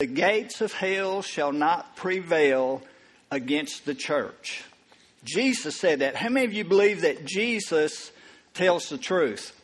[0.00, 2.80] The gates of hell shall not prevail
[3.30, 4.64] against the church.
[5.24, 6.16] Jesus said that.
[6.16, 8.10] How many of you believe that Jesus
[8.54, 9.54] tells the truth?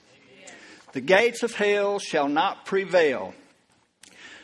[0.93, 3.33] The gates of hell shall not prevail.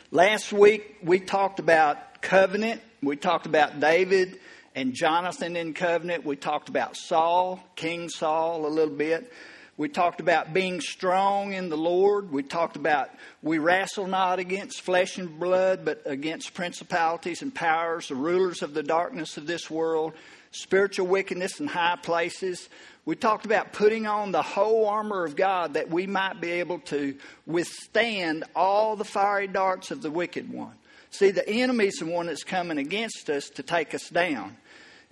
[0.09, 2.81] Last week we talked about covenant.
[3.03, 4.39] We talked about David
[4.73, 6.25] and Jonathan in covenant.
[6.25, 9.31] We talked about Saul, King Saul, a little bit.
[9.75, 12.31] We talked about being strong in the Lord.
[12.31, 13.09] We talked about
[13.41, 18.75] we wrestle not against flesh and blood, but against principalities and powers, the rulers of
[18.75, 20.13] the darkness of this world,
[20.51, 22.69] spiritual wickedness in high places.
[23.05, 26.79] We talked about putting on the whole armor of God that we might be able
[26.79, 27.17] to
[27.47, 30.75] withstand all the fiery darts of the wicked one.
[31.09, 34.55] See, the enemy's the one that's coming against us to take us down.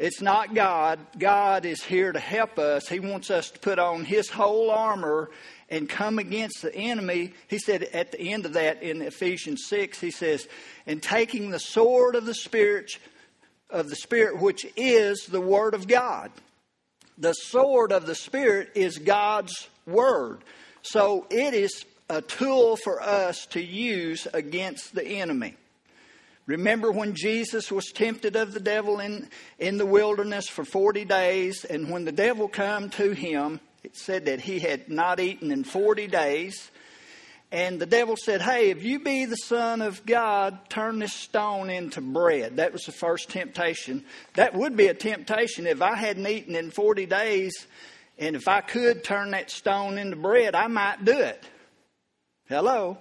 [0.01, 0.97] It's not God.
[1.19, 2.87] God is here to help us.
[2.87, 5.29] He wants us to put on His whole armor
[5.69, 7.33] and come against the enemy.
[7.47, 10.47] He said at the end of that in Ephesians 6, he says,
[10.87, 12.97] and taking the sword of the Spirit,
[13.69, 16.31] of the Spirit, which is the Word of God.
[17.19, 20.39] The sword of the Spirit is God's Word.
[20.81, 25.57] So it is a tool for us to use against the enemy.
[26.47, 31.65] Remember when Jesus was tempted of the devil in, in the wilderness for 40 days,
[31.65, 35.63] and when the devil come to him, it said that he had not eaten in
[35.63, 36.71] 40 days.
[37.51, 41.69] And the devil said, Hey, if you be the Son of God, turn this stone
[41.69, 42.57] into bread.
[42.57, 44.05] That was the first temptation.
[44.35, 47.67] That would be a temptation if I hadn't eaten in 40 days,
[48.17, 51.43] and if I could turn that stone into bread, I might do it.
[52.47, 52.97] Hello?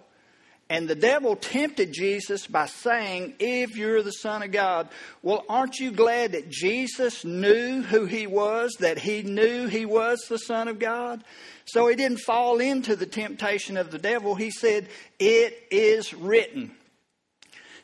[0.70, 4.88] And the devil tempted Jesus by saying, If you're the Son of God.
[5.20, 10.20] Well, aren't you glad that Jesus knew who he was, that he knew he was
[10.28, 11.24] the Son of God?
[11.64, 14.36] So he didn't fall into the temptation of the devil.
[14.36, 16.70] He said, It is written.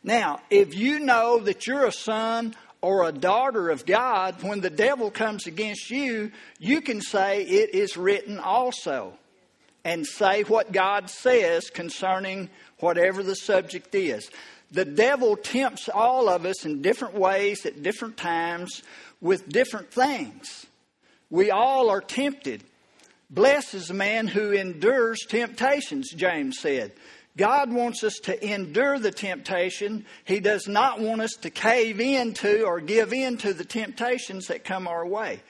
[0.04, 4.70] Now, if you know that you're a son or a daughter of God, when the
[4.70, 9.14] devil comes against you, you can say, It is written also.
[9.84, 14.30] And say what God says concerning whatever the subject is.
[14.70, 18.82] The devil tempts all of us in different ways at different times
[19.20, 20.66] with different things.
[21.30, 22.64] We all are tempted.
[23.30, 26.92] Blessed is the man who endures temptations, James said.
[27.36, 30.06] God wants us to endure the temptation.
[30.24, 34.64] He does not want us to cave into or give in to the temptations that
[34.64, 35.42] come our way.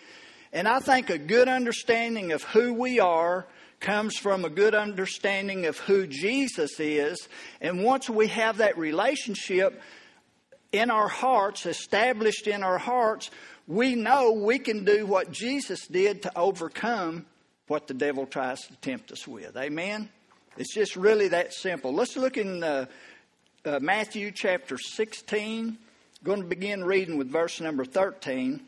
[0.52, 3.46] And I think a good understanding of who we are
[3.80, 7.28] comes from a good understanding of who Jesus is.
[7.60, 9.80] And once we have that relationship
[10.72, 13.30] in our hearts, established in our hearts,
[13.66, 17.26] we know we can do what Jesus did to overcome
[17.66, 19.56] what the devil tries to tempt us with.
[19.56, 20.08] Amen?
[20.56, 21.92] It's just really that simple.
[21.92, 22.86] Let's look in uh,
[23.64, 25.68] uh, Matthew chapter 16.
[25.68, 25.78] I'm
[26.24, 28.62] going to begin reading with verse number 13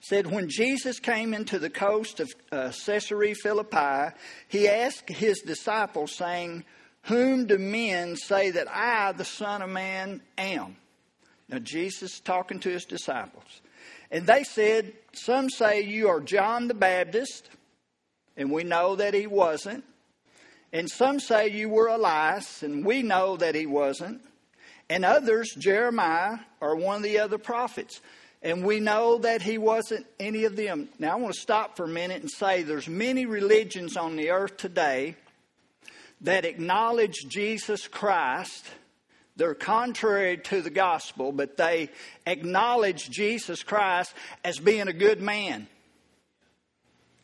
[0.00, 4.14] said when Jesus came into the coast of uh, Caesarea Philippi,
[4.48, 6.64] he asked his disciples, saying,
[7.02, 10.76] Whom do men say that I, the Son of Man, am?
[11.48, 13.62] Now, Jesus talking to his disciples.
[14.10, 17.48] And they said, Some say you are John the Baptist,
[18.36, 19.84] and we know that he wasn't.
[20.72, 24.20] And some say you were Elias, and we know that he wasn't.
[24.90, 28.00] And others, Jeremiah, or one of the other prophets.
[28.42, 30.88] And we know that he wasn't any of them.
[30.98, 34.30] Now, I want to stop for a minute and say there's many religions on the
[34.30, 35.16] earth today
[36.20, 38.64] that acknowledge Jesus Christ.
[39.36, 41.90] They're contrary to the gospel, but they
[42.26, 45.68] acknowledge Jesus Christ as being a good man.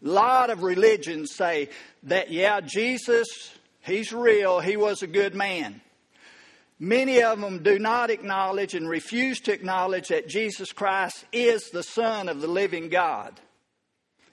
[0.05, 1.71] A lot of religions say
[2.05, 5.81] that, yeah, Jesus, he's real, he was a good man.
[6.79, 11.83] Many of them do not acknowledge and refuse to acknowledge that Jesus Christ is the
[11.83, 13.41] Son of the living God.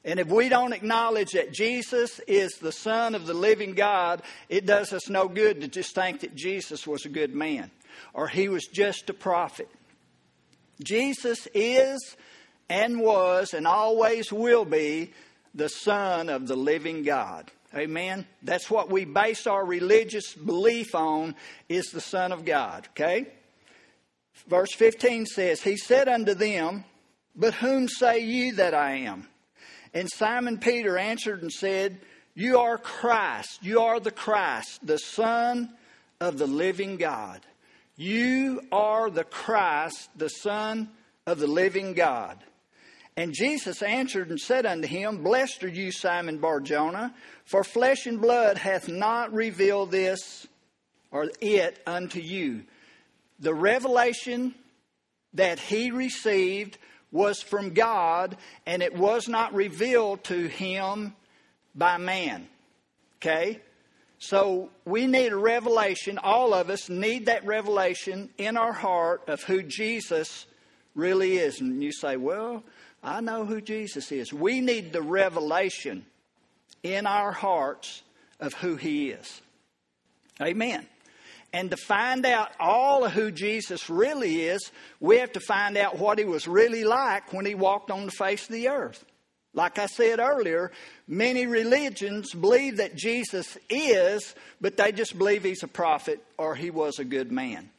[0.03, 4.65] And if we don't acknowledge that Jesus is the Son of the living God, it
[4.65, 7.69] does us no good to just think that Jesus was a good man
[8.13, 9.69] or he was just a prophet.
[10.83, 12.17] Jesus is
[12.67, 15.11] and was and always will be
[15.53, 17.51] the Son of the living God.
[17.75, 18.25] Amen.
[18.43, 21.35] That's what we base our religious belief on
[21.69, 22.87] is the Son of God.
[22.91, 23.27] Okay?
[24.47, 26.83] Verse 15 says, He said unto them,
[27.35, 29.27] But whom say ye that I am?
[29.93, 31.99] And Simon Peter answered and said,
[32.33, 33.59] You are Christ.
[33.61, 35.73] You are the Christ, the Son
[36.19, 37.41] of the living God.
[37.95, 40.89] You are the Christ, the Son
[41.25, 42.37] of the living God.
[43.17, 47.13] And Jesus answered and said unto him, Blessed are you, Simon Barjona,
[47.45, 50.47] for flesh and blood hath not revealed this
[51.11, 52.63] or it unto you,
[53.39, 54.55] The revelation
[55.33, 56.77] that he received
[57.11, 61.15] was from God, and it was not revealed to him
[61.75, 62.47] by man.
[63.17, 63.59] Okay?
[64.19, 66.17] So we need a revelation.
[66.17, 70.45] All of us need that revelation in our heart of who Jesus
[70.93, 71.59] really is.
[71.59, 72.63] And you say, well,
[73.03, 74.31] I know who Jesus is.
[74.31, 76.05] We need the revelation
[76.83, 78.03] in our hearts
[78.39, 79.41] of who he is.
[80.41, 80.85] Amen.
[81.53, 85.99] And to find out all of who Jesus really is, we have to find out
[85.99, 89.03] what he was really like when he walked on the face of the earth.
[89.53, 90.71] Like I said earlier,
[91.09, 96.69] many religions believe that Jesus is, but they just believe he's a prophet or he
[96.69, 97.69] was a good man.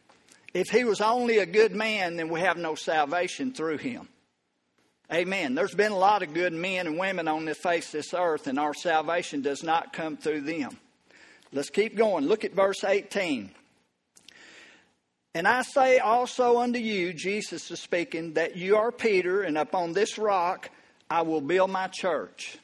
[0.52, 4.06] If he was only a good man, then we have no salvation through him.
[5.12, 5.54] Amen.
[5.54, 8.46] There's been a lot of good men and women on the face of this earth,
[8.46, 10.78] and our salvation does not come through them.
[11.52, 12.24] Let's keep going.
[12.24, 13.50] Look at verse 18.
[15.34, 19.92] And I say also unto you, Jesus is speaking, that you are Peter, and upon
[19.92, 20.70] this rock
[21.10, 22.56] I will build my church,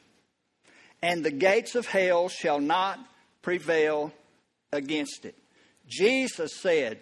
[1.03, 2.99] and the gates of hell shall not
[3.43, 4.11] prevail
[4.73, 5.37] against it.
[5.87, 6.99] Jesus said,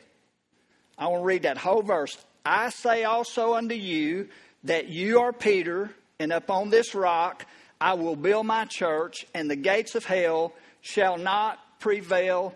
[0.99, 2.19] I want to read that whole verse.
[2.45, 4.29] I say also unto you
[4.67, 7.47] that you are Peter, and upon this rock
[7.81, 12.55] I will build my church, and the gates of hell shall not prevail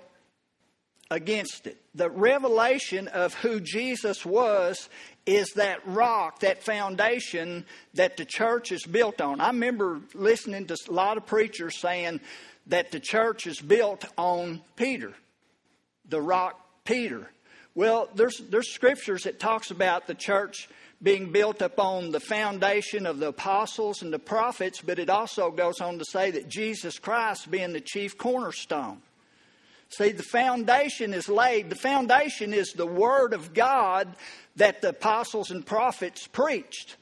[1.11, 1.77] against it.
[1.95, 4.89] The revelation of who Jesus was
[5.27, 9.41] is that rock, that foundation that the church is built on.
[9.41, 12.21] I remember listening to a lot of preachers saying
[12.69, 15.13] that the church is built on Peter,
[16.09, 17.31] the rock Peter.
[17.75, 20.69] Well, there's, there's scriptures that talks about the church
[21.03, 25.81] being built upon the foundation of the apostles and the prophets, but it also goes
[25.81, 29.01] on to say that Jesus Christ being the chief cornerstone.
[29.89, 31.71] See, the foundation is laid.
[31.71, 34.15] The foundation is the Word of God
[34.57, 36.97] that the apostles and prophets preached.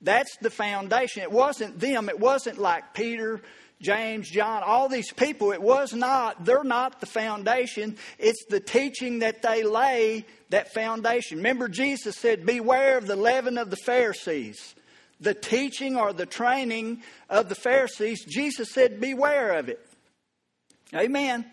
[0.00, 1.22] That's the foundation.
[1.22, 2.08] It wasn't them.
[2.08, 3.42] It wasn't like Peter,
[3.80, 5.52] James, John, all these people.
[5.52, 7.96] It was not, they're not the foundation.
[8.18, 11.38] It's the teaching that they lay that foundation.
[11.38, 14.74] Remember, Jesus said, Beware of the leaven of the Pharisees.
[15.20, 19.84] The teaching or the training of the Pharisees, Jesus said, Beware of it.
[20.94, 21.44] Amen.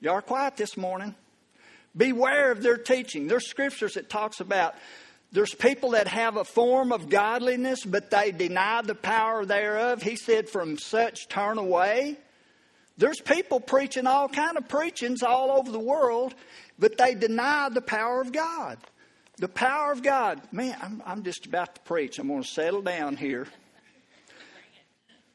[0.00, 1.14] Y'all are quiet this morning.
[1.96, 3.26] Beware of their teaching.
[3.26, 4.74] There's scriptures that talks about
[5.32, 10.02] there's people that have a form of godliness, but they deny the power thereof.
[10.02, 12.16] He said, from such turn away.
[12.98, 16.34] There's people preaching all kind of preachings all over the world,
[16.78, 18.78] but they deny the power of God.
[19.38, 20.40] The power of God.
[20.52, 22.18] Man, I'm, I'm just about to preach.
[22.18, 23.46] I'm going to settle down here.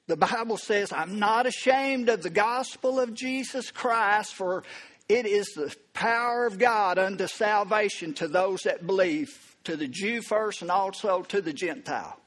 [0.07, 4.63] The Bible says, I'm not ashamed of the gospel of Jesus Christ, for
[5.09, 10.21] it is the power of God unto salvation to those that believe, to the Jew
[10.21, 12.19] first and also to the Gentile.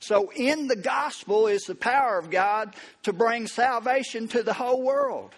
[0.00, 4.82] So, in the gospel is the power of God to bring salvation to the whole
[4.82, 5.34] world.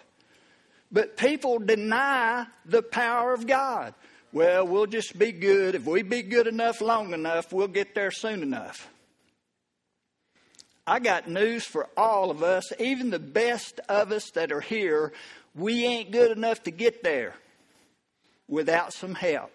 [0.91, 3.93] But people deny the power of God.
[4.33, 5.75] Well, we'll just be good.
[5.75, 8.89] If we be good enough long enough, we'll get there soon enough.
[10.85, 15.13] I got news for all of us, even the best of us that are here.
[15.55, 17.35] We ain't good enough to get there
[18.47, 19.51] without some help.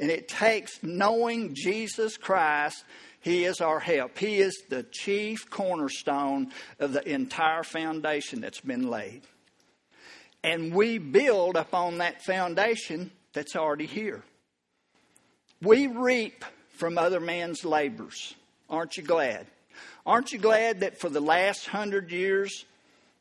[0.00, 2.84] And it takes knowing Jesus Christ.
[3.20, 4.18] He is our help.
[4.18, 9.20] He is the chief cornerstone of the entire foundation that's been laid.
[10.42, 14.22] And we build upon that foundation that's already here.
[15.60, 18.34] We reap from other man's labors.
[18.70, 19.46] Aren't you glad?
[20.06, 22.64] Aren't you glad that for the last hundred years,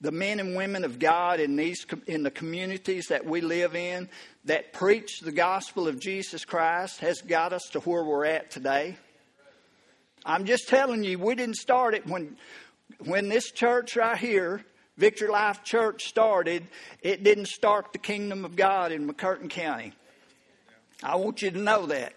[0.01, 4.09] the men and women of God in these in the communities that we live in
[4.45, 8.97] that preach the gospel of Jesus Christ has got us to where we're at today?
[10.25, 12.37] I'm just telling you, we didn't start it when
[13.05, 14.63] when this church right here,
[14.97, 16.67] Victory Life Church started,
[17.01, 19.93] it didn't start the kingdom of God in McCurtain County.
[21.03, 22.13] I want you to know that.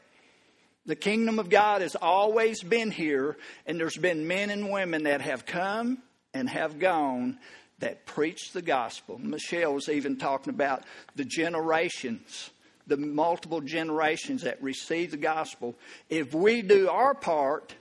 [0.87, 3.37] The kingdom of God has always been here,
[3.67, 5.99] and there's been men and women that have come
[6.35, 7.39] and have gone
[7.83, 9.19] that preach the gospel.
[9.19, 10.85] Michelle was even talking about
[11.17, 12.51] the generations,
[12.87, 15.75] the multiple generations that receive the gospel.
[16.09, 17.75] If we do our part,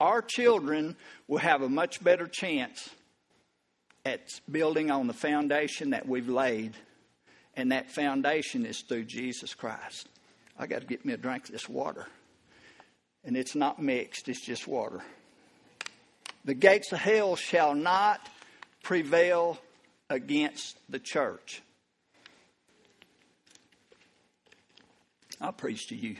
[0.00, 0.96] our children
[1.28, 2.90] will have a much better chance
[4.04, 6.74] at building on the foundation that we've laid,
[7.56, 10.08] and that foundation is through Jesus Christ.
[10.58, 12.06] I got to get me a drink of this water
[13.24, 15.02] and it's not mixed, it's just water.
[16.44, 18.20] The gates of hell shall not
[18.84, 19.58] prevail
[20.08, 21.62] against the church.
[25.40, 26.16] I'll preach to you.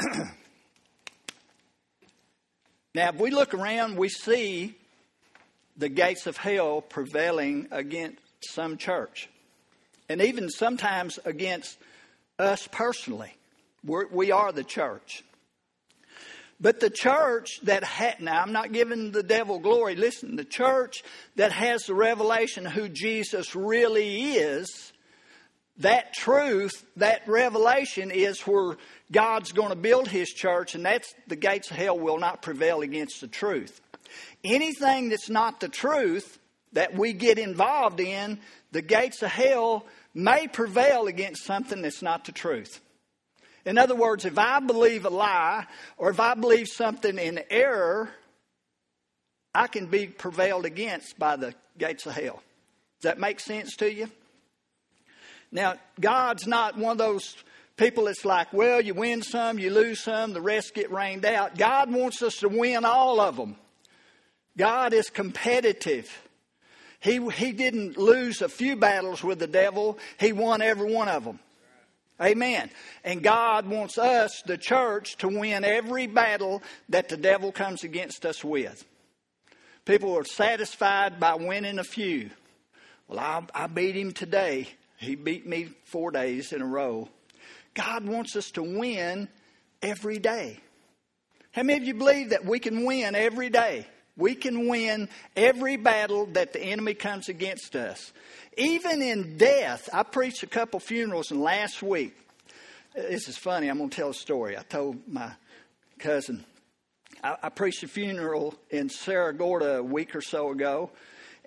[2.94, 4.74] now, if we look around, we see
[5.76, 9.28] the gates of hell prevailing against some church,
[10.08, 11.78] and even sometimes against
[12.38, 13.36] us personally.
[13.84, 15.22] We're, we are the church.
[16.62, 17.82] But the church that
[18.20, 19.96] now I'm not giving the devil glory.
[19.96, 21.02] Listen, the church
[21.34, 24.92] that has the revelation who Jesus really is,
[25.78, 28.76] that truth, that revelation is where
[29.10, 32.82] God's going to build his church, and that's the gates of hell will not prevail
[32.82, 33.80] against the truth.
[34.44, 36.38] Anything that's not the truth
[36.74, 38.38] that we get involved in,
[38.70, 42.80] the gates of hell may prevail against something that's not the truth.
[43.64, 45.66] In other words, if I believe a lie
[45.96, 48.10] or if I believe something in error,
[49.54, 52.42] I can be prevailed against by the gates of hell.
[53.00, 54.08] Does that make sense to you?
[55.50, 57.36] Now, God's not one of those
[57.76, 61.56] people that's like, well, you win some, you lose some, the rest get rained out.
[61.56, 63.56] God wants us to win all of them.
[64.56, 66.10] God is competitive.
[67.00, 71.24] He, he didn't lose a few battles with the devil, He won every one of
[71.24, 71.38] them.
[72.22, 72.70] Amen.
[73.04, 78.24] And God wants us, the church, to win every battle that the devil comes against
[78.24, 78.84] us with.
[79.84, 82.30] People are satisfied by winning a few.
[83.08, 84.68] Well, I, I beat him today.
[84.98, 87.08] He beat me four days in a row.
[87.74, 89.28] God wants us to win
[89.82, 90.60] every day.
[91.50, 93.86] How many of you believe that we can win every day?
[94.16, 98.12] We can win every battle that the enemy comes against us.
[98.56, 102.14] Even in death, I preached a couple funerals and last week.
[102.96, 103.68] Uh, this is funny.
[103.68, 104.58] I'm going to tell a story.
[104.58, 105.32] I told my
[105.98, 106.44] cousin.
[107.24, 110.90] I, I preached a funeral in Cerro Gordo a week or so ago.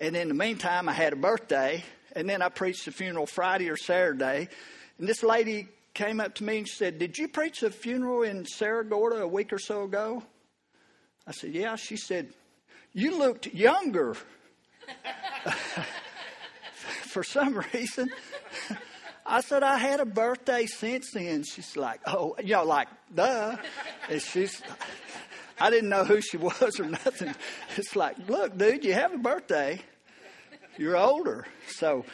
[0.00, 1.84] And in the meantime, I had a birthday.
[2.16, 4.48] And then I preached a funeral Friday or Saturday.
[4.98, 8.22] And this lady came up to me and she said, Did you preach a funeral
[8.22, 10.24] in Cerro Gordo a week or so ago?
[11.26, 11.76] I said, Yeah.
[11.76, 12.32] She said,
[12.96, 14.16] You looked younger.
[17.02, 18.08] for some reason.
[19.26, 21.44] I said, I had a birthday since then.
[21.44, 23.56] She's like, oh, you know, like, duh.
[24.08, 24.62] And she's,
[25.60, 27.34] I didn't know who she was or nothing.
[27.76, 29.78] It's like, look, dude, you have a birthday.
[30.78, 31.46] You're older.
[31.68, 32.06] So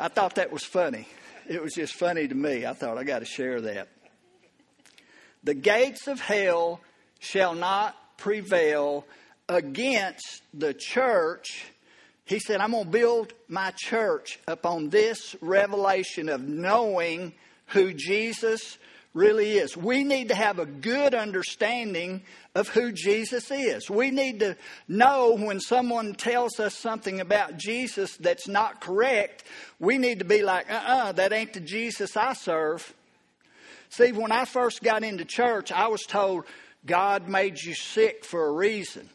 [0.00, 1.08] I thought that was funny.
[1.48, 2.66] It was just funny to me.
[2.66, 3.88] I thought I got to share that.
[5.42, 6.82] The gates of hell
[7.18, 9.04] shall not prevail
[9.50, 11.64] against the church
[12.30, 17.32] he said, I'm going to build my church upon this revelation of knowing
[17.66, 18.78] who Jesus
[19.14, 19.76] really is.
[19.76, 22.22] We need to have a good understanding
[22.54, 23.90] of who Jesus is.
[23.90, 29.42] We need to know when someone tells us something about Jesus that's not correct,
[29.80, 32.94] we need to be like, uh uh-uh, uh that ain't the Jesus I serve.
[33.88, 36.44] See, when I first got into church, I was told
[36.86, 39.10] God made you sick for a reason.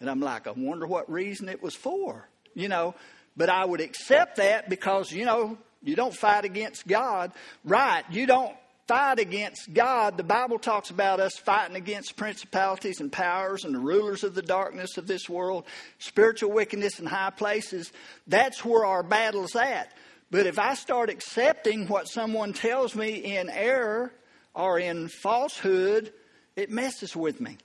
[0.00, 2.94] And I'm like, I wonder what reason it was for, you know.
[3.36, 7.32] But I would accept that because, you know, you don't fight against God.
[7.64, 8.54] Right, you don't
[8.88, 10.16] fight against God.
[10.16, 14.42] The Bible talks about us fighting against principalities and powers and the rulers of the
[14.42, 15.64] darkness of this world,
[15.98, 17.92] spiritual wickedness in high places.
[18.26, 19.92] That's where our battle's at.
[20.30, 24.12] But if I start accepting what someone tells me in error
[24.54, 26.12] or in falsehood,
[26.56, 27.58] it messes with me.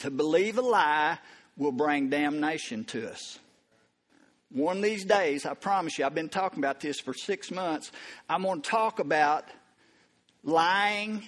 [0.00, 1.18] To believe a lie
[1.56, 3.38] will bring damnation to us.
[4.50, 7.92] One of these days, I promise you, I've been talking about this for six months.
[8.28, 9.44] I'm going to talk about
[10.42, 11.22] lying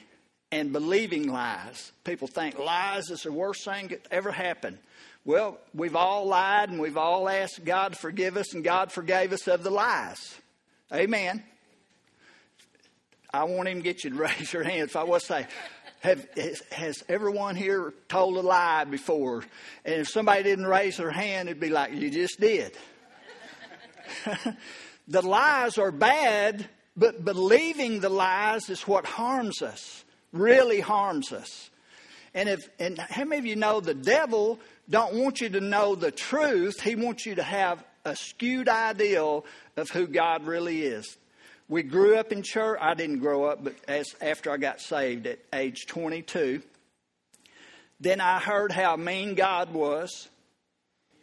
[0.50, 1.92] and believing lies.
[2.04, 4.78] People think lies is the worst thing that ever happened.
[5.24, 9.32] Well, we've all lied and we've all asked God to forgive us, and God forgave
[9.32, 10.34] us of the lies.
[10.92, 11.44] Amen.
[13.32, 15.46] I won't even get you to raise your hand if I was say,
[16.02, 16.26] have,
[16.72, 19.44] has everyone here told a lie before?
[19.84, 22.76] And if somebody didn't raise their hand, it'd be like, you just did.
[25.08, 31.70] the lies are bad, but believing the lies is what harms us, really harms us.
[32.34, 34.58] And if and how many of you know the devil
[34.90, 36.80] don't want you to know the truth?
[36.80, 39.44] He wants you to have a skewed ideal
[39.76, 41.16] of who God really is.
[41.72, 42.78] We grew up in church.
[42.82, 46.60] I didn't grow up, but as after I got saved at age 22,
[47.98, 50.28] then I heard how mean God was,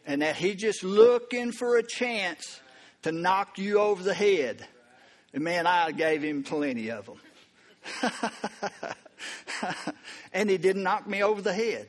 [0.07, 2.61] and that He just looking for a chance
[3.03, 4.65] to knock you over the head.
[5.35, 8.11] And man, I gave Him plenty of them.
[10.33, 11.85] and He didn't knock me over the head.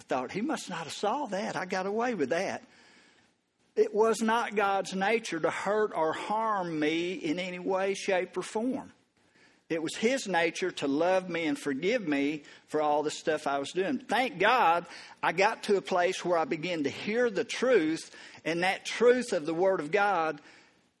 [0.00, 1.54] I thought He must not have saw that.
[1.54, 2.64] I got away with that.
[3.76, 8.42] It was not God's nature to hurt or harm me in any way, shape, or
[8.42, 8.92] form.
[9.68, 13.58] It was His nature to love me and forgive me for all the stuff I
[13.58, 13.98] was doing.
[13.98, 14.86] Thank God
[15.22, 18.10] I got to a place where I began to hear the truth,
[18.44, 20.40] and that truth of the Word of God.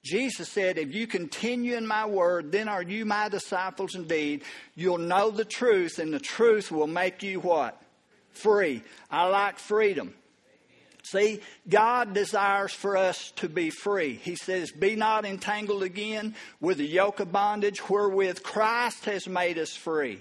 [0.04, 4.44] Jesus said, If you continue in my word, then are you my disciples indeed.
[4.74, 7.80] You'll know the truth, and the truth will make you what?
[8.30, 8.82] Free.
[9.10, 10.14] I like freedom.
[11.10, 14.14] See, God desires for us to be free.
[14.14, 19.56] He says, Be not entangled again with the yoke of bondage wherewith Christ has made
[19.56, 20.20] us free.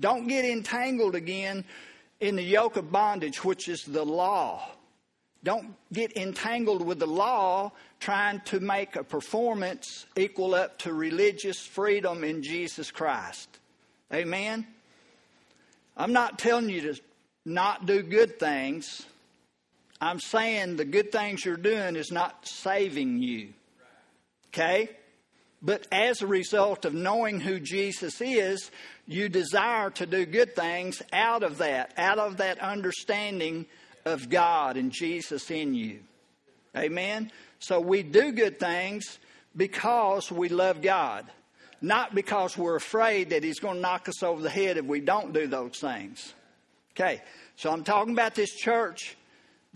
[0.00, 1.64] Don't get entangled again
[2.18, 4.66] in the yoke of bondage, which is the law.
[5.44, 11.60] Don't get entangled with the law trying to make a performance equal up to religious
[11.60, 13.48] freedom in Jesus Christ.
[14.12, 14.66] Amen?
[15.94, 17.00] I'm not telling you to
[17.44, 19.04] not do good things.
[20.00, 23.54] I'm saying the good things you're doing is not saving you.
[24.48, 24.90] Okay?
[25.62, 28.70] But as a result of knowing who Jesus is,
[29.06, 33.66] you desire to do good things out of that, out of that understanding
[34.04, 36.00] of God and Jesus in you.
[36.76, 37.32] Amen?
[37.58, 39.18] So we do good things
[39.56, 41.26] because we love God,
[41.80, 45.00] not because we're afraid that He's going to knock us over the head if we
[45.00, 46.34] don't do those things.
[46.92, 47.22] Okay,
[47.56, 49.16] so I'm talking about this church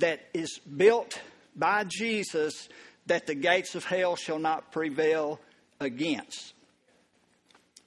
[0.01, 1.21] that is built
[1.57, 2.69] by Jesus
[3.07, 5.41] that the gates of hell shall not prevail
[5.79, 6.55] against.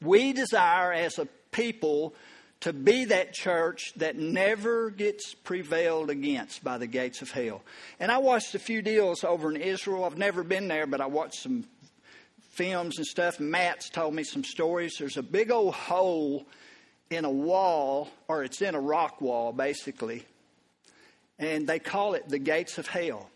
[0.01, 2.13] We desire as a people
[2.62, 7.62] to be that church that never gets prevailed against by the gates of hell.
[8.00, 10.05] And I watched a few deals over in Israel.
[10.05, 11.65] I've never been there, but I watched some
[12.51, 13.39] films and stuff.
[13.39, 14.96] Matt's told me some stories.
[14.98, 16.46] There's a big old hole
[17.10, 20.25] in a wall, or it's in a rock wall, basically
[21.43, 23.29] and they call it the gates of hell.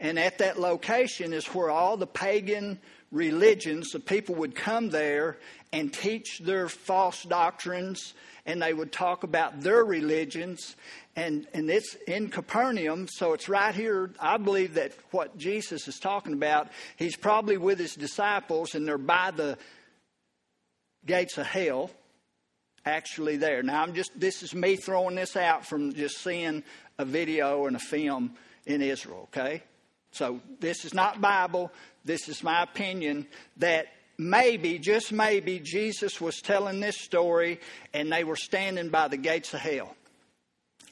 [0.00, 2.80] And at that location is where all the pagan
[3.12, 5.38] religions, the people would come there
[5.72, 8.14] and teach their false doctrines,
[8.44, 10.74] and they would talk about their religions.
[11.14, 14.10] And, and it's in Capernaum, so it's right here.
[14.18, 18.98] I believe that what Jesus is talking about, he's probably with his disciples, and they're
[18.98, 19.56] by the
[21.06, 21.90] gates of hell
[22.84, 23.62] actually there.
[23.62, 26.64] Now, I'm just, this is me throwing this out from just seeing
[26.98, 28.34] a video and a film
[28.66, 29.62] in Israel, okay?
[30.12, 31.72] So this is not Bible.
[32.04, 33.26] This is my opinion
[33.56, 33.86] that
[34.18, 37.60] maybe, just maybe, Jesus was telling this story
[37.92, 39.94] and they were standing by the gates of hell.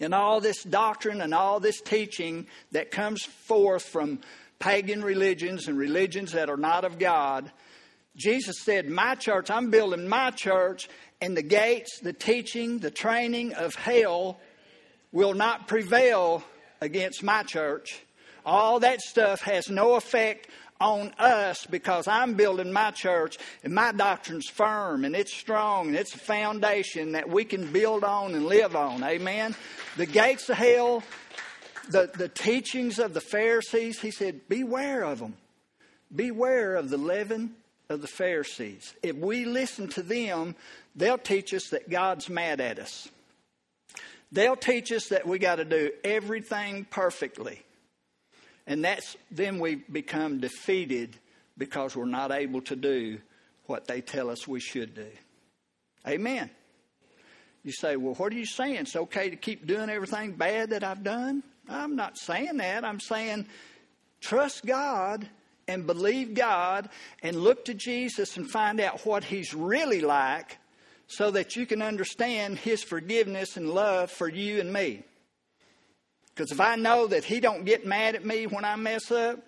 [0.00, 4.20] And all this doctrine and all this teaching that comes forth from
[4.58, 7.50] pagan religions and religions that are not of God,
[8.16, 10.88] Jesus said, My church, I'm building my church,
[11.20, 14.40] and the gates, the teaching, the training of hell
[15.12, 16.42] will not prevail
[16.80, 18.02] against my church.
[18.44, 20.48] All that stuff has no effect
[20.80, 25.96] on us because I'm building my church and my doctrine's firm and it's strong and
[25.96, 29.04] it's a foundation that we can build on and live on.
[29.04, 29.54] Amen.
[29.98, 31.02] The gates of hell,
[31.90, 35.34] the, the teachings of the Pharisees, he said, beware of them.
[36.14, 37.54] Beware of the leaven
[37.90, 38.94] of the Pharisees.
[39.02, 40.54] If we listen to them,
[40.96, 43.08] they'll teach us that God's mad at us.
[44.32, 47.64] They'll teach us that we got to do everything perfectly.
[48.66, 51.16] And that's then we become defeated
[51.58, 53.18] because we're not able to do
[53.66, 55.08] what they tell us we should do.
[56.06, 56.50] Amen.
[57.62, 58.76] You say, well, what are you saying?
[58.76, 61.42] It's okay to keep doing everything bad that I've done?
[61.68, 62.84] I'm not saying that.
[62.84, 63.46] I'm saying
[64.20, 65.28] trust God
[65.68, 66.88] and believe God
[67.22, 70.58] and look to Jesus and find out what He's really like
[71.10, 75.02] so that you can understand his forgiveness and love for you and me.
[76.32, 79.40] Because if I know that he don't get mad at me when I mess up,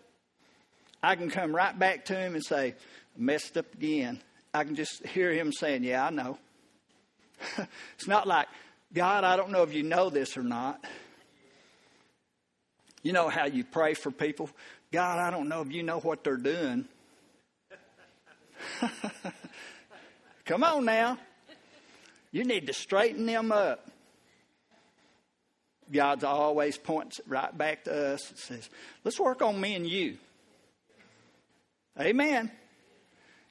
[1.05, 2.75] I can come right back to him and say,
[3.16, 4.20] messed up again.
[4.53, 6.37] I can just hear him saying, Yeah, I know.
[7.94, 8.48] it's not like,
[8.92, 10.85] God, I don't know if you know this or not.
[13.05, 14.51] You know how you pray for people?
[14.90, 16.87] God, I don't know if you know what they're doing.
[20.44, 21.18] Come on now.
[22.33, 23.88] You need to straighten them up.
[25.92, 28.71] God always points right back to us and says,
[29.05, 30.16] let's work on me and you.
[32.01, 32.51] Amen.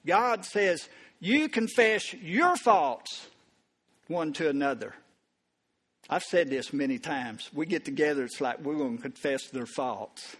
[0.06, 0.89] God says,
[1.20, 3.28] you confess your faults
[4.08, 4.96] one to another.
[6.10, 7.50] I've said this many times.
[7.54, 10.36] We get together, it's like we're going to confess their faults.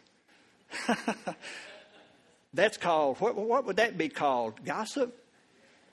[2.54, 4.66] That's called, what, what would that be called?
[4.66, 5.18] Gossip?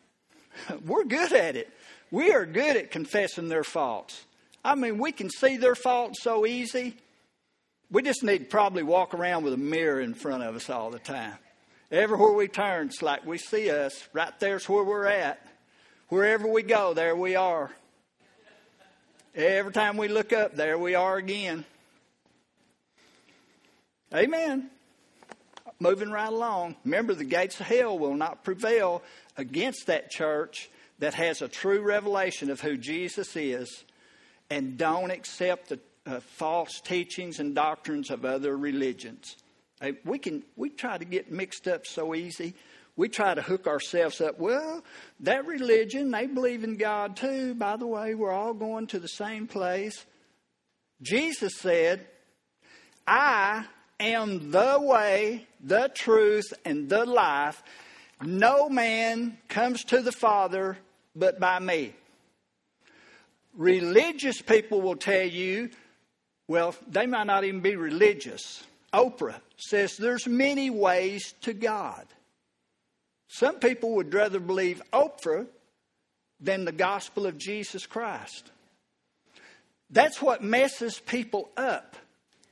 [0.85, 1.71] we're good at it.
[2.11, 4.25] We are good at confessing their faults.
[4.64, 6.97] I mean, we can see their faults so easy.
[7.90, 10.90] We just need to probably walk around with a mirror in front of us all
[10.90, 11.38] the time
[11.90, 14.07] Everywhere we turn, it's like we see us.
[14.12, 15.40] Right there's where we're at.
[16.11, 17.71] Wherever we go, there we are.
[19.35, 21.64] Every time we look up, there we are again.
[24.14, 24.68] Amen.
[25.81, 26.77] Moving right along.
[26.85, 29.03] Remember, the gates of hell will not prevail
[29.38, 30.68] against that church
[30.99, 33.85] that has a true revelation of who Jesus is
[34.51, 39.37] and don't accept the uh, false teachings and doctrines of other religions.
[40.05, 42.55] We can we try to get mixed up so easy.
[42.97, 44.41] We try to hook ourselves up.
[44.41, 44.83] Well,
[45.21, 47.55] that religion, they believe in God too.
[47.55, 50.05] By the way, we're all going to the same place.
[51.01, 52.05] Jesus said,
[53.07, 53.67] I
[54.01, 57.63] am the way, the truth, and the life.
[58.21, 60.77] No man comes to the Father
[61.18, 61.94] but by me.
[63.54, 65.70] Religious people will tell you,
[66.46, 68.62] well, they might not even be religious.
[68.92, 72.07] Oprah says there's many ways to God.
[73.26, 75.46] Some people would rather believe Oprah
[76.40, 78.50] than the gospel of Jesus Christ.
[79.90, 81.96] That's what messes people up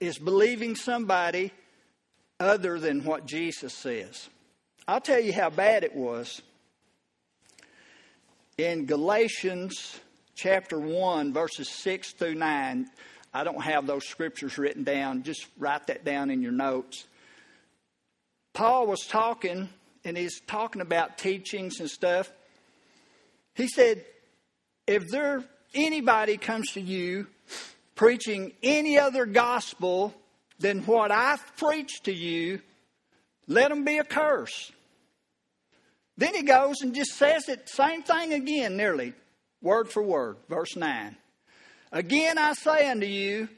[0.01, 1.53] is believing somebody
[2.41, 4.29] other than what Jesus says.
[4.89, 6.43] I'll tell you how bad it was.
[8.59, 10.01] In Galatians
[10.35, 12.87] chapter 1, verses 6 through 9,
[13.35, 15.25] I don't have those scriptures written down.
[15.25, 17.05] Just write that down in your notes.
[18.55, 19.69] Paul was talking,
[20.07, 22.33] and he's talking about teachings and stuff.
[23.55, 24.03] He said,
[24.87, 27.27] if there anybody comes to you
[27.95, 30.15] preaching any other gospel
[30.61, 32.63] than what I've preached to you,
[33.47, 34.73] let them be a curse.
[36.19, 39.13] Then he goes and just says it, same thing again, nearly,
[39.61, 41.17] word for word, verse 9.
[41.93, 43.49] Again I say unto you,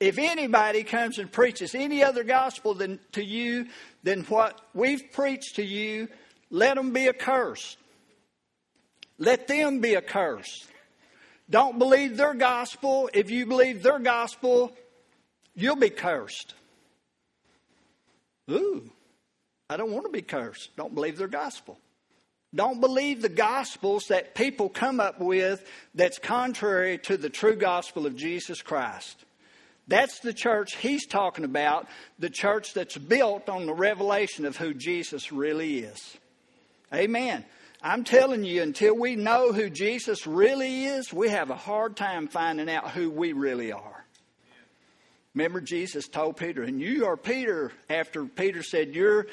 [0.00, 3.66] if anybody comes and preaches any other gospel than, to you
[4.04, 6.08] than what we've preached to you,
[6.50, 7.76] let them be accursed.
[9.18, 10.66] Let them be accursed.
[11.50, 13.10] Don't believe their gospel.
[13.12, 14.72] If you believe their gospel,
[15.54, 16.54] you'll be cursed.
[18.50, 18.88] Ooh,
[19.68, 20.70] I don't want to be cursed.
[20.76, 21.78] Don't believe their gospel.
[22.54, 28.06] Don't believe the gospels that people come up with that's contrary to the true gospel
[28.06, 29.24] of Jesus Christ.
[29.86, 34.74] That's the church he's talking about, the church that's built on the revelation of who
[34.74, 36.16] Jesus really is.
[36.92, 37.44] Amen.
[37.82, 42.28] I'm telling you, until we know who Jesus really is, we have a hard time
[42.28, 44.04] finding out who we really are.
[45.34, 49.26] Remember, Jesus told Peter, and you are Peter, after Peter said, You're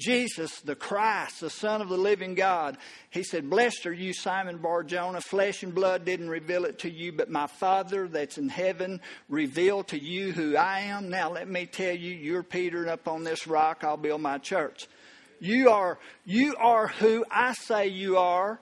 [0.00, 2.78] Jesus, the Christ, the Son of the living God.
[3.10, 5.20] He said, Blessed are you, Simon Bar Jonah.
[5.20, 9.88] Flesh and blood didn't reveal it to you, but my Father that's in heaven revealed
[9.88, 11.10] to you who I am.
[11.10, 14.38] Now let me tell you, you're Peter, and up on this rock I'll build my
[14.38, 14.88] church.
[15.38, 18.58] You are, you are who I say you are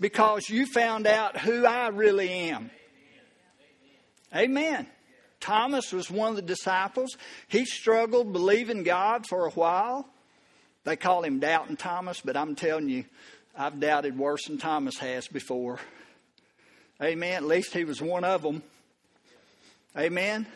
[0.00, 2.70] because you found out who I really am.
[4.34, 4.86] Amen.
[5.40, 7.16] Thomas was one of the disciples.
[7.48, 10.08] He struggled believing God for a while.
[10.84, 13.04] They call him Doubting Thomas, but I'm telling you,
[13.56, 15.78] I've doubted worse than Thomas has before.
[17.02, 17.34] Amen.
[17.34, 18.62] At least he was one of them.
[19.96, 20.46] Amen.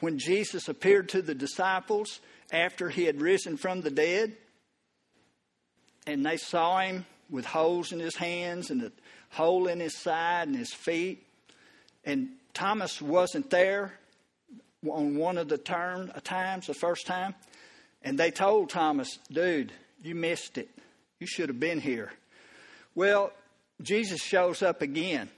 [0.00, 2.20] When Jesus appeared to the disciples,
[2.52, 4.36] after he had risen from the dead.
[6.06, 8.92] And they saw him with holes in his hands and a
[9.30, 11.26] hole in his side and his feet.
[12.04, 13.98] And Thomas wasn't there
[14.88, 17.34] on one of the term, uh, times, the first time.
[18.06, 20.68] And they told Thomas, dude, you missed it.
[21.18, 22.12] You should have been here.
[22.94, 23.32] Well,
[23.82, 25.28] Jesus shows up again.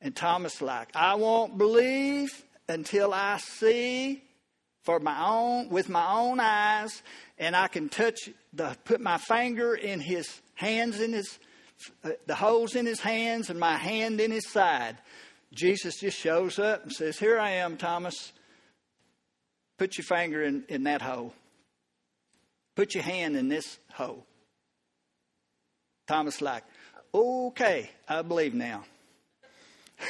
[0.00, 4.20] And Thomas like, I won't believe until I see
[4.82, 7.04] for my own with my own eyes
[7.38, 11.38] and I can touch the put my finger in his hands in his
[12.02, 14.96] uh, the holes in his hands and my hand in his side.
[15.54, 18.32] Jesus just shows up and says, Here I am, Thomas.
[19.82, 21.34] Put your finger in, in that hole.
[22.76, 24.24] Put your hand in this hole.
[26.06, 26.62] Thomas, like,
[27.12, 28.84] okay, I believe now.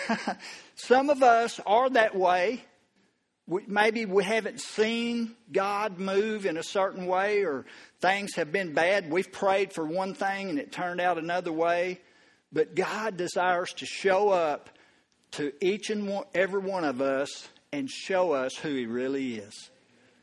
[0.75, 2.63] Some of us are that way
[3.47, 7.65] we, maybe we haven't seen God move in a certain way, or
[7.99, 9.11] things have been bad.
[9.11, 11.99] We've prayed for one thing and it turned out another way.
[12.53, 14.69] But God desires to show up
[15.31, 19.71] to each and one, every one of us and show us who He really is.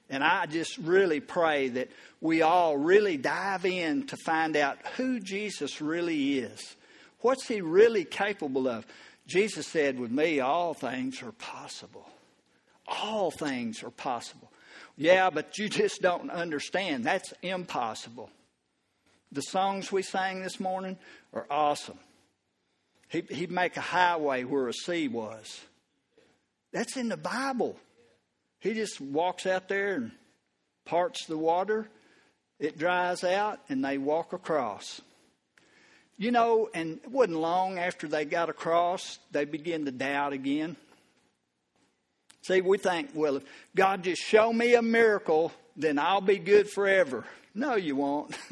[0.09, 1.89] And I just really pray that
[2.21, 6.75] we all really dive in to find out who Jesus really is.
[7.21, 8.85] What's He really capable of?
[9.27, 12.05] Jesus said, With me, all things are possible
[12.89, 14.51] all things are possible.
[14.97, 17.05] Yeah, but you just don't understand.
[17.05, 18.29] That's impossible.
[19.31, 20.97] The songs we sang this morning
[21.33, 21.99] are awesome.
[23.07, 25.61] He, he'd make a highway where a sea was.
[26.71, 27.75] That's in the Bible.
[28.59, 30.11] He just walks out there and
[30.85, 31.89] parts the water,
[32.59, 35.01] it dries out, and they walk across.
[36.17, 40.75] You know, and it wasn't long after they got across, they began to doubt again.
[42.41, 43.43] See, we think, well, if
[43.75, 47.25] God just show me a miracle, then I'll be good forever.
[47.53, 48.37] No, you won't.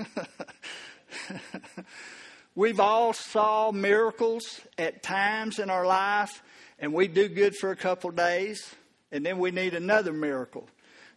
[2.56, 6.42] We've all saw miracles at times in our life,
[6.80, 8.76] and we do good for a couple days,
[9.12, 10.68] and then we need another miracle.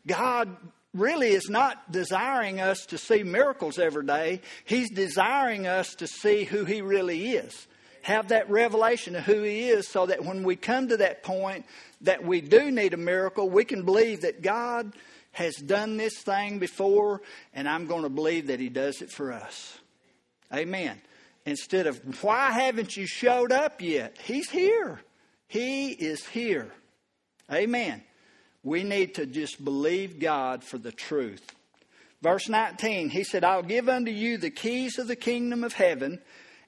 [0.07, 0.57] God
[0.93, 4.41] really is not desiring us to see miracles every day.
[4.65, 7.67] He's desiring us to see who He really is.
[8.03, 11.67] Have that revelation of who He is so that when we come to that point
[12.01, 14.95] that we do need a miracle, we can believe that God
[15.33, 17.23] has done this thing before,
[17.55, 19.79] and I'm going to believe that He does it for us.
[20.53, 21.01] Amen.
[21.47, 24.17] Instead of, why haven't you showed up yet?
[24.25, 25.01] He's here.
[25.51, 26.71] He is here.
[27.53, 28.05] Amen.
[28.63, 31.43] We need to just believe God for the truth.
[32.23, 36.21] Verse 19, he said, I'll give unto you the keys of the kingdom of heaven,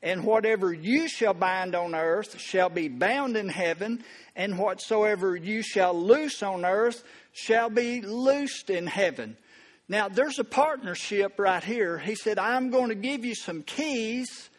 [0.03, 4.03] and whatever you shall bind on earth shall be bound in heaven,
[4.35, 9.37] and whatsoever you shall loose on earth shall be loosed in heaven.
[9.88, 12.01] Now, there's a partnership right here.
[12.01, 14.51] He said, I'm going to give you some keys,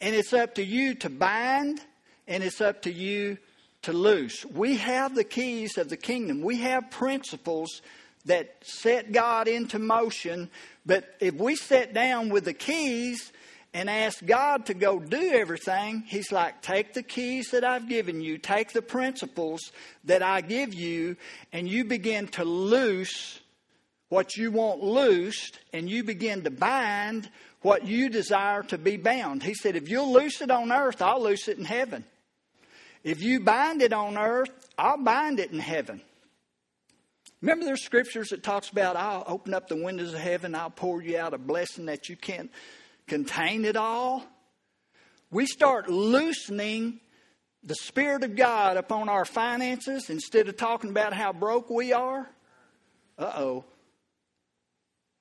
[0.00, 1.80] and it's up to you to bind,
[2.26, 3.38] and it's up to you
[3.82, 4.44] to loose.
[4.44, 6.42] We have the keys of the kingdom.
[6.42, 7.82] We have principles
[8.26, 10.50] that set God into motion.
[10.84, 13.32] But if we sit down with the keys
[13.72, 18.20] and ask God to go do everything, He's like, take the keys that I've given
[18.20, 19.72] you, take the principles
[20.04, 21.16] that I give you,
[21.52, 23.40] and you begin to loose
[24.08, 27.30] what you want loosed, and you begin to bind
[27.62, 29.42] what you desire to be bound.
[29.42, 32.04] He said, if you'll loose it on earth, I'll loose it in heaven.
[33.02, 36.02] If you bind it on earth, I'll bind it in heaven.
[37.40, 41.02] Remember there's scriptures that talks about I'll open up the windows of heaven, I'll pour
[41.02, 42.50] you out a blessing that you can't
[43.06, 44.24] contain it all.
[45.30, 47.00] We start loosening
[47.62, 52.28] the Spirit of God upon our finances instead of talking about how broke we are.
[53.18, 53.64] Uh oh.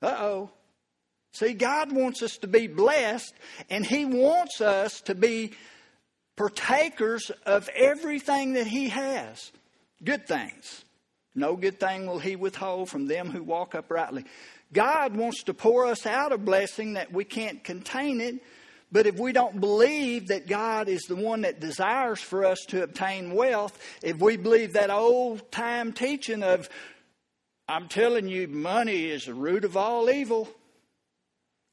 [0.01, 0.49] Uh oh.
[1.31, 3.33] See, God wants us to be blessed,
[3.69, 5.51] and He wants us to be
[6.39, 9.51] partakers of everything that He has.
[10.01, 10.85] Good things.
[11.35, 14.23] No good thing will He withhold from them who walk uprightly.
[14.71, 18.41] God wants to pour us out a blessing that we can't contain it.
[18.89, 22.83] But if we don't believe that God is the one that desires for us to
[22.83, 26.69] obtain wealth, if we believe that old time teaching of,
[27.67, 30.47] I'm telling you, money is the root of all evil.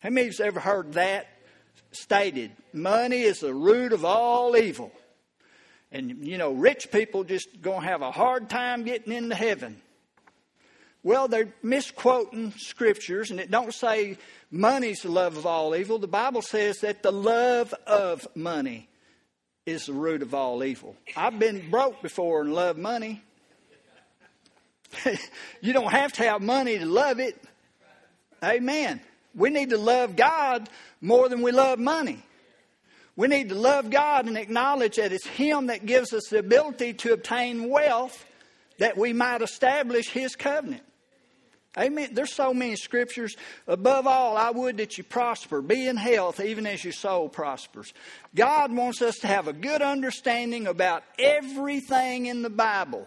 [0.00, 1.28] How many of you ever heard that?
[1.92, 4.92] Stated money is the root of all evil.
[5.92, 9.80] And, you know, rich people just going to have a hard time getting into heaven.
[11.02, 14.18] Well, they're misquoting scriptures, and it don't say
[14.50, 15.98] money's the love of all evil.
[15.98, 18.88] The Bible says that the love of money
[19.64, 20.96] is the root of all evil.
[21.16, 23.22] I've been broke before and loved money.
[25.60, 27.40] you don't have to have money to love it.
[28.42, 29.00] Amen.
[29.36, 30.68] We need to love God
[31.00, 32.22] more than we love money.
[33.14, 36.94] We need to love God and acknowledge that it's Him that gives us the ability
[36.94, 38.24] to obtain wealth
[38.78, 40.82] that we might establish His covenant.
[41.78, 42.10] Amen.
[42.12, 43.36] There's so many scriptures.
[43.66, 47.92] Above all, I would that you prosper, be in health, even as your soul prospers.
[48.34, 53.06] God wants us to have a good understanding about everything in the Bible.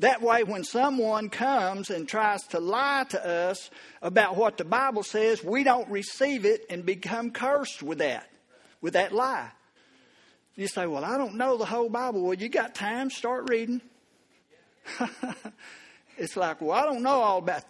[0.00, 3.68] That way, when someone comes and tries to lie to us
[4.00, 8.30] about what the Bible says, we don't receive it and become cursed with that,
[8.80, 9.50] with that lie.
[10.54, 12.22] You say, Well, I don't know the whole Bible.
[12.22, 13.80] Well, you got time, start reading.
[16.16, 17.64] it's like, Well, I don't know all about.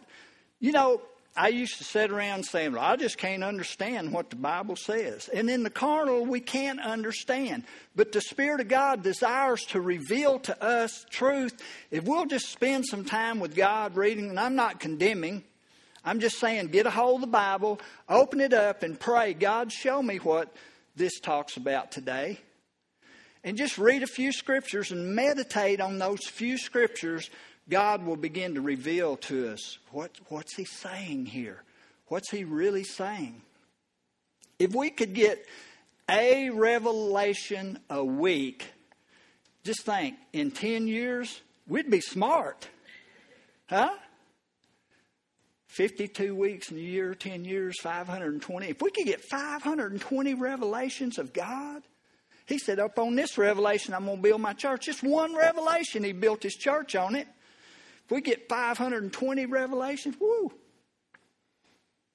[0.61, 1.01] You know,
[1.39, 5.29] I used to sit around saying, well, I just can't understand what the Bible says.
[5.29, 7.63] And in the carnal, we can't understand.
[7.95, 11.63] But the Spirit of God desires to reveal to us truth.
[11.93, 15.45] If we'll just spend some time with God reading, and I'm not condemning,
[16.05, 19.71] I'm just saying get a hold of the Bible, open it up, and pray, God,
[19.71, 20.53] show me what
[20.97, 22.41] this talks about today.
[23.45, 27.31] And just read a few scriptures and meditate on those few scriptures
[27.69, 31.63] God will begin to reveal to us what, what's He saying here?
[32.07, 33.43] What's He really saying?
[34.59, 35.45] If we could get
[36.11, 38.67] a revelation a week,
[39.65, 42.69] just think, in 10 years, we'd be smart.
[43.69, 43.91] Huh?
[45.69, 48.67] 52 weeks in a year, 10 years, 520.
[48.67, 51.83] If we could get 520 revelations of God,
[52.47, 54.87] he said, Up on this revelation, I'm going to build my church.
[54.87, 57.29] Just one revelation, he built his church on it.
[58.09, 60.51] If we get 520 revelations, woo,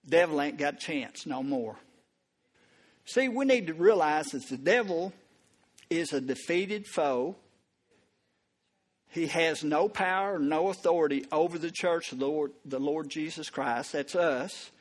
[0.09, 1.75] devil ain't got a chance no more.
[3.05, 5.13] See, we need to realize that the devil
[5.91, 7.35] is a defeated foe.
[9.11, 13.51] He has no power, no authority over the church of the Lord, the Lord Jesus
[13.51, 13.91] Christ.
[13.91, 14.71] That's us.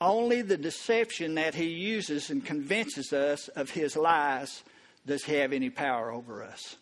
[0.00, 4.62] Only the deception that he uses and convinces us of his lies
[5.04, 6.76] does he have any power over us.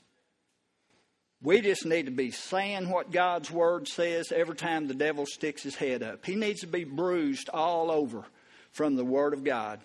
[1.42, 5.62] We just need to be saying what God's word says every time the devil sticks
[5.62, 6.26] his head up.
[6.26, 8.24] He needs to be bruised all over
[8.72, 9.80] from the word of God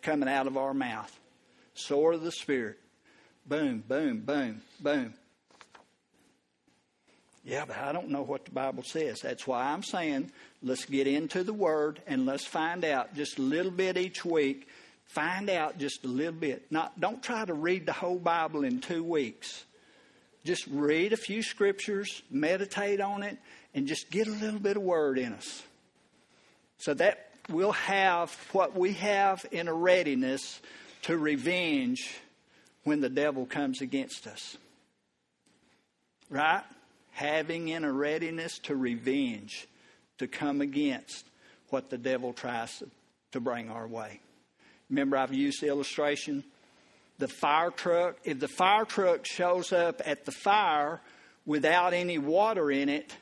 [0.00, 1.14] coming out of our mouth.
[1.74, 2.78] Sword of the Spirit.
[3.46, 5.14] Boom, boom, boom, boom.
[7.44, 9.20] Yeah, but I don't know what the Bible says.
[9.20, 10.30] That's why I'm saying
[10.62, 14.68] let's get into the Word and let's find out just a little bit each week.
[15.06, 16.70] Find out just a little bit.
[16.70, 19.64] Not, don't try to read the whole Bible in two weeks.
[20.44, 23.38] Just read a few scriptures, meditate on it,
[23.74, 25.62] and just get a little bit of Word in us.
[26.78, 30.60] So that we'll have what we have in a readiness
[31.02, 32.18] to revenge
[32.84, 34.56] when the devil comes against us.
[36.30, 36.62] Right?
[37.12, 39.66] Having in a readiness to revenge,
[40.18, 41.26] to come against
[41.68, 42.82] what the devil tries
[43.32, 44.20] to bring our way.
[44.88, 46.44] Remember, I've used the illustration
[47.20, 51.00] the fire truck, if the fire truck shows up at the fire
[51.46, 53.14] without any water in it,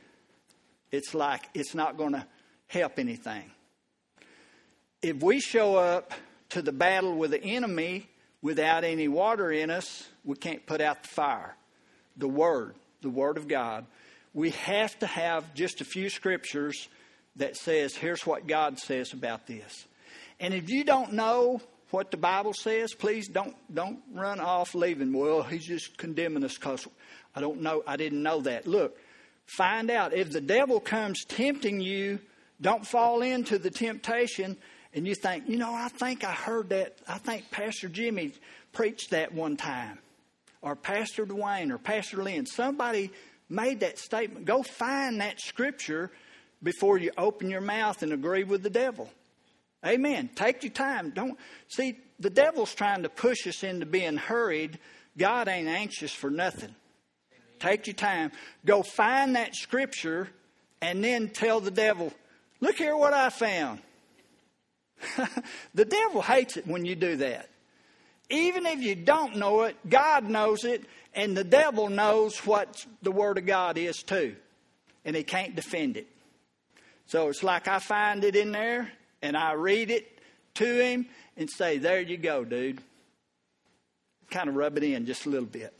[0.90, 2.24] it's like it's not going to
[2.68, 3.50] help anything.
[5.02, 6.12] If we show up
[6.50, 8.08] to the battle with the enemy
[8.40, 11.54] without any water in us, we can't put out the fire.
[12.16, 13.86] The Word, the Word of God.
[14.34, 16.88] We have to have just a few scriptures
[17.36, 19.86] that says, here's what God says about this.
[20.40, 25.12] And if you don't know what the Bible says, please don't don't run off leaving.
[25.12, 26.86] Well, he's just condemning us because
[27.34, 27.82] I don't know.
[27.86, 28.66] I didn't know that.
[28.66, 28.96] Look,
[29.46, 32.18] find out if the devil comes tempting you.
[32.60, 34.56] Don't fall into the temptation
[34.94, 36.98] and you think, you know, I think I heard that.
[37.06, 38.32] I think Pastor Jimmy
[38.72, 39.98] preached that one time,
[40.62, 42.46] or Pastor Dwayne, or Pastor Lynn.
[42.46, 43.10] Somebody
[43.48, 44.46] made that statement.
[44.46, 46.10] Go find that scripture
[46.62, 49.10] before you open your mouth and agree with the devil.
[49.86, 50.30] Amen.
[50.34, 51.10] Take your time.
[51.10, 51.38] Don't
[51.68, 54.78] see the devil's trying to push us into being hurried.
[55.16, 56.74] God ain't anxious for nothing.
[57.58, 58.32] Take your time.
[58.64, 60.28] Go find that scripture
[60.80, 62.12] and then tell the devil,
[62.60, 63.80] look here what I found.
[65.74, 67.48] the devil hates it when you do that.
[68.30, 73.10] Even if you don't know it, God knows it, and the devil knows what the
[73.10, 74.36] Word of God is too.
[75.04, 76.06] And he can't defend it.
[77.06, 80.18] So it's like I find it in there, and I read it
[80.54, 82.80] to him and say, There you go, dude.
[84.30, 85.72] Kind of rub it in just a little bit.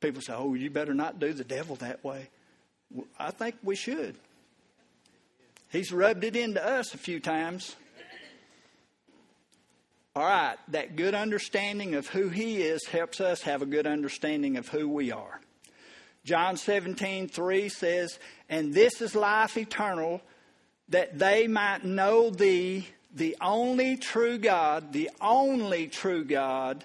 [0.00, 2.28] People say, Oh, you better not do the devil that way.
[3.18, 4.16] I think we should.
[5.70, 7.76] He's rubbed it into us a few times.
[10.14, 14.58] All right, that good understanding of who He is helps us have a good understanding
[14.58, 15.40] of who we are.
[16.24, 18.18] John 17, 3 says,
[18.50, 20.20] And this is life eternal,
[20.92, 26.84] that they might know thee, the only true God, the only true God,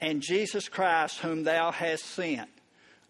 [0.00, 2.48] and Jesus Christ, whom thou hast sent.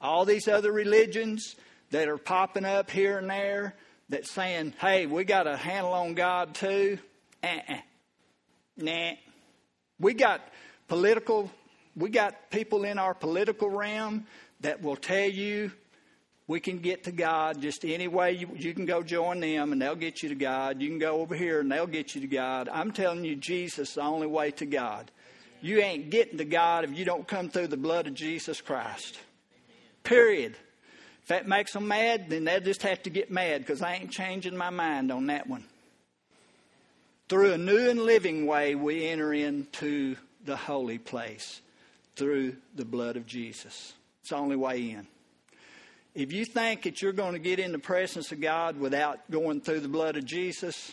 [0.00, 1.56] All these other religions
[1.90, 3.74] that are popping up here and there,
[4.10, 6.98] that's saying, hey, we got a handle on God too.
[7.42, 7.76] Uh-uh.
[8.76, 9.12] Nah.
[9.98, 10.42] We got
[10.88, 11.50] political,
[11.96, 14.26] we got people in our political realm
[14.60, 15.72] that will tell you
[16.46, 18.32] we can get to God just any way.
[18.32, 20.82] You, you, can go join them and they'll get you to God.
[20.82, 22.68] You can go over here and they'll get you to God.
[22.70, 25.10] I'm telling you, Jesus is the only way to God.
[25.62, 29.18] You ain't getting to God if you don't come through the blood of Jesus Christ.
[30.02, 30.54] Period.
[31.22, 34.10] If that makes them mad, then they'll just have to get mad because I ain't
[34.10, 35.64] changing my mind on that one.
[37.30, 41.62] Through a new and living way, we enter into the holy place
[42.16, 43.94] through the blood of Jesus.
[44.20, 45.06] It's the only way in.
[46.14, 49.60] If you think that you're going to get in the presence of God without going
[49.60, 50.92] through the blood of Jesus,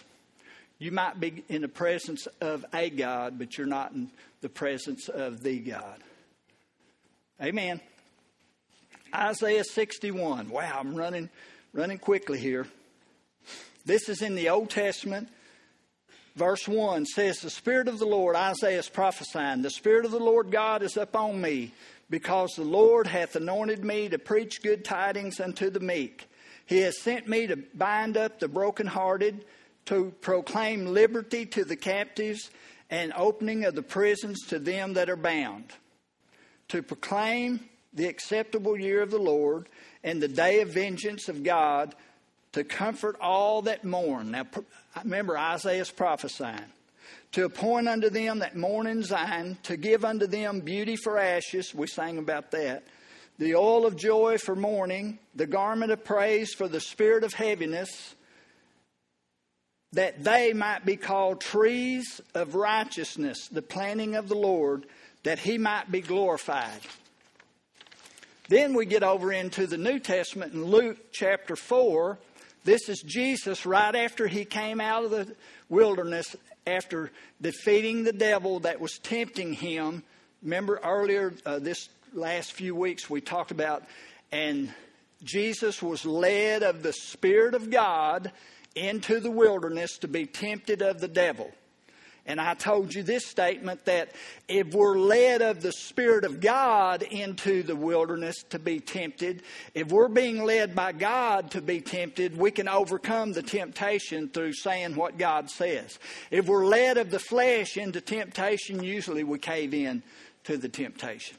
[0.80, 4.10] you might be in the presence of a God, but you're not in
[4.42, 6.00] the presence of the God.
[7.40, 7.80] Amen.
[9.14, 10.50] Isaiah 61.
[10.50, 11.30] Wow, I'm running,
[11.72, 12.66] running quickly here.
[13.86, 15.30] This is in the Old Testament.
[16.36, 20.20] Verse 1 says, The Spirit of the Lord, Isaiah is prophesying, the Spirit of the
[20.20, 21.74] Lord God is upon me,
[22.12, 26.30] because the Lord hath anointed me to preach good tidings unto the meek.
[26.66, 29.46] He has sent me to bind up the brokenhearted,
[29.86, 32.52] to proclaim liberty to the captives,
[32.90, 35.72] and opening of the prisons to them that are bound,
[36.68, 37.62] to proclaim
[37.94, 39.70] the acceptable year of the Lord
[40.04, 41.96] and the day of vengeance of God,
[42.52, 44.32] to comfort all that mourn.
[44.32, 44.46] Now,
[45.02, 46.60] remember, Isaiah's prophesying.
[47.34, 51.74] To appoint unto them that mourn in Zion, to give unto them beauty for ashes.
[51.74, 52.84] We sang about that
[53.42, 58.14] the oil of joy for mourning, the garment of praise for the spirit of heaviness,
[59.94, 64.86] that they might be called trees of righteousness, the planting of the Lord,
[65.24, 66.82] that he might be glorified.
[68.48, 72.20] Then we get over into the New Testament in Luke chapter 4.
[72.64, 75.36] This is Jesus right after he came out of the
[75.68, 76.36] wilderness
[76.68, 80.04] after defeating the devil that was tempting him.
[80.44, 83.84] Remember earlier uh, this last few weeks we talked about,
[84.32, 84.74] and
[85.24, 88.32] Jesus was led of the Spirit of God
[88.76, 91.52] into the wilderness to be tempted of the devil.
[92.26, 94.12] And I told you this statement that
[94.48, 99.42] if we're led of the Spirit of God into the wilderness to be tempted,
[99.74, 104.54] if we're being led by God to be tempted, we can overcome the temptation through
[104.54, 105.98] saying what God says.
[106.30, 110.04] If we're led of the flesh into temptation, usually we cave in
[110.44, 111.38] to the temptation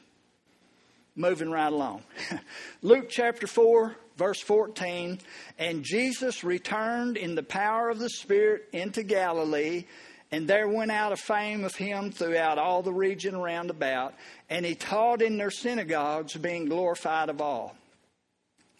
[1.15, 2.03] moving right along.
[2.81, 5.19] Luke chapter 4, verse 14.
[5.59, 9.85] And Jesus returned in the power of the Spirit into Galilee,
[10.33, 14.15] and there went out a fame of him throughout all the region round about.
[14.49, 17.75] And he taught in their synagogues, being glorified of all.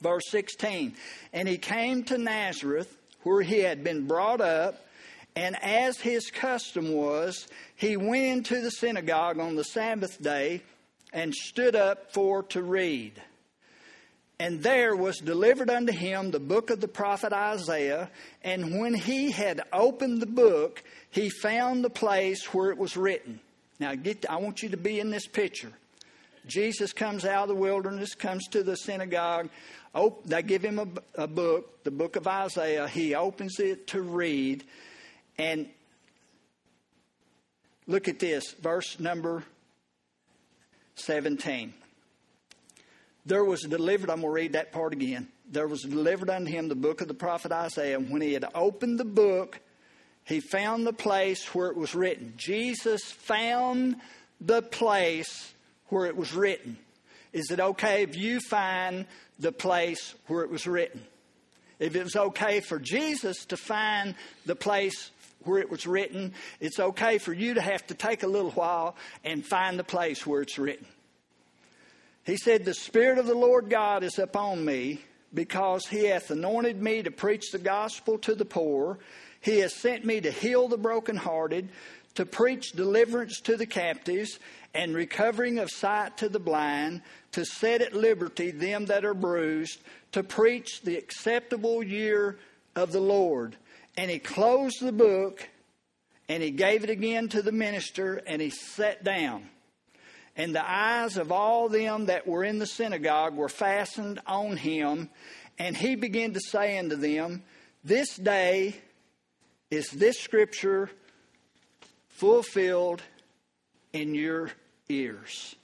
[0.02, 0.96] Verse 16.
[1.32, 4.84] And he came to Nazareth, where he had been brought up.
[5.36, 10.64] And as his custom was, he went into the synagogue on the Sabbath day
[11.14, 13.22] and stood up for to read.
[14.40, 18.10] And there was delivered unto him the book of the prophet Isaiah.
[18.44, 23.40] And when he had opened the book, he found the place where it was written.
[23.80, 25.72] Now, get, I want you to be in this picture.
[26.46, 29.50] Jesus comes out of the wilderness, comes to the synagogue.
[29.96, 32.88] Oh, they give him a, a book, the book of Isaiah.
[32.88, 34.64] He opens it to read.
[35.38, 35.70] And
[37.88, 39.44] look at this, verse number
[40.96, 41.74] 17.
[43.26, 45.30] There was delivered, I'm going to read that part again.
[45.50, 47.98] There was delivered unto him the book of the prophet Isaiah.
[47.98, 49.60] And When he had opened the book,
[50.26, 52.34] he found the place where it was written.
[52.38, 53.98] Jesus found
[54.42, 55.54] the place
[55.88, 56.78] where it was written.
[57.32, 59.06] Is it okay if you find
[59.40, 61.06] the place where it was written?
[61.80, 64.16] If it was okay for Jesus to find
[64.46, 65.12] the place
[65.44, 68.96] where it was written, it's okay for you to have to take a little while
[69.24, 70.86] and find the place where it's written.
[72.26, 75.02] He said, The Spirit of the Lord God is upon me
[75.34, 79.00] because he hath anointed me to preach the gospel to the poor.
[79.42, 81.70] He has sent me to heal the brokenhearted,
[82.16, 84.40] to preach deliverance to the captives,
[84.74, 87.02] and recovering of sight to the blind,
[87.32, 92.38] to set at liberty them that are bruised, to preach the acceptable year
[92.76, 93.58] of the Lord.
[93.98, 95.48] And he closed the book
[96.30, 99.50] and he gave it again to the minister and he sat down.
[100.36, 105.10] And the eyes of all them that were in the synagogue were fastened on him.
[105.60, 107.44] And he began to say unto them,
[107.84, 108.76] This day
[109.70, 110.90] is this scripture
[112.10, 113.02] fulfilled
[113.92, 114.50] in your
[114.90, 115.56] ears.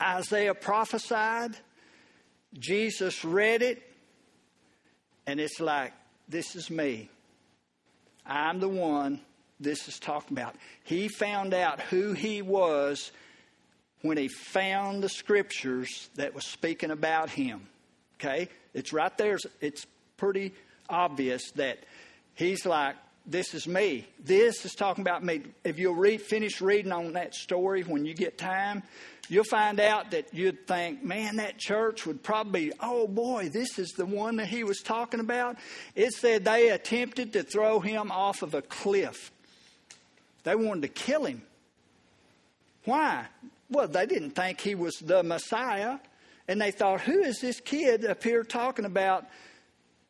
[0.00, 1.56] Isaiah prophesied,
[2.58, 3.82] Jesus read it,
[5.26, 5.92] and it's like,
[6.28, 7.08] this is me.
[8.24, 9.20] I'm the one
[9.60, 10.54] this is talking about.
[10.84, 13.10] He found out who he was
[14.02, 17.66] when he found the scriptures that was speaking about him.
[18.20, 18.48] Okay?
[18.74, 19.38] It's right there.
[19.60, 19.86] It's
[20.16, 20.52] pretty
[20.88, 21.78] obvious that
[22.34, 22.96] he's like,
[23.26, 24.06] this is me.
[24.22, 25.42] This is talking about me.
[25.64, 28.84] If you'll read, finish reading on that story when you get time,
[29.28, 33.90] you'll find out that you'd think, man, that church would probably, oh boy, this is
[33.90, 35.56] the one that he was talking about.
[35.96, 39.32] It said they attempted to throw him off of a cliff.
[40.46, 41.42] They wanted to kill him.
[42.84, 43.26] Why?
[43.68, 45.98] Well, they didn't think he was the Messiah.
[46.46, 49.26] And they thought, who is this kid up here talking about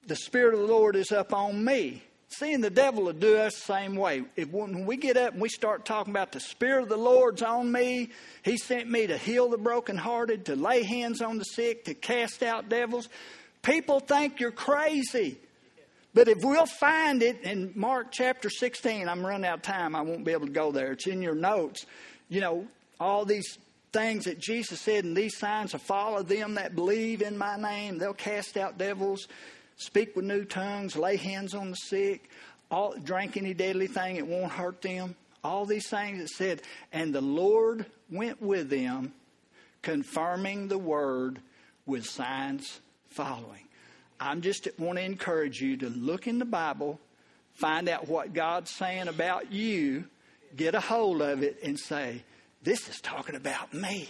[0.06, 2.02] the Spirit of the Lord is up on me?
[2.28, 4.24] Seeing the devil will do us the same way.
[4.36, 7.40] If when we get up and we start talking about the Spirit of the Lord's
[7.40, 8.10] on me,
[8.42, 12.42] He sent me to heal the brokenhearted, to lay hands on the sick, to cast
[12.42, 13.08] out devils.
[13.62, 15.38] People think you're crazy.
[16.16, 19.94] But if we'll find it in Mark chapter 16, I'm running out of time.
[19.94, 20.92] I won't be able to go there.
[20.92, 21.84] It's in your notes.
[22.30, 22.66] You know,
[22.98, 23.58] all these
[23.92, 27.98] things that Jesus said, and these signs will follow them that believe in my name.
[27.98, 29.28] They'll cast out devils,
[29.76, 32.30] speak with new tongues, lay hands on the sick,
[32.70, 35.16] all, drink any deadly thing, it won't hurt them.
[35.44, 36.62] All these things it said,
[36.94, 39.12] and the Lord went with them,
[39.82, 41.40] confirming the word
[41.84, 43.65] with signs following.
[44.20, 46.98] I'm just want to encourage you to look in the Bible,
[47.54, 50.04] find out what God's saying about you,
[50.54, 52.22] get a hold of it, and say,
[52.62, 54.08] This is talking about me.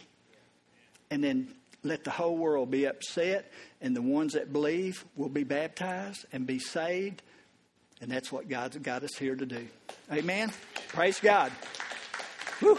[1.11, 1.49] And then
[1.83, 3.51] let the whole world be upset,
[3.81, 7.23] and the ones that believe will be baptized and be saved.
[8.01, 9.67] And that's what God's got us here to do.
[10.13, 10.53] Amen.
[10.89, 11.51] Praise God.
[12.61, 12.79] Whew.